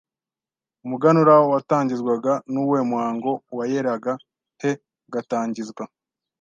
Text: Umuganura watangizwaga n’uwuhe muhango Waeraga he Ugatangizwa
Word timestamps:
Umuganura 0.85 1.33
watangizwaga 1.51 2.33
n’uwuhe 2.51 2.83
muhango 2.91 3.31
Waeraga 3.57 4.13
he 4.61 4.71
Ugatangizwa 5.07 5.83